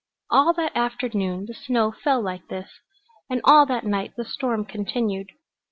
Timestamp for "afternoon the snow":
0.75-1.91